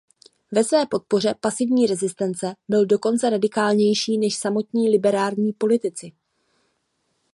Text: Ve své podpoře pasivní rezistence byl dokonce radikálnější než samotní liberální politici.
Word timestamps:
Ve 0.51 0.63
své 0.63 0.85
podpoře 0.85 1.35
pasivní 1.41 1.87
rezistence 1.87 2.55
byl 2.69 2.85
dokonce 2.85 3.29
radikálnější 3.29 4.17
než 4.17 4.35
samotní 4.37 4.89
liberální 4.89 5.53
politici. 5.53 6.11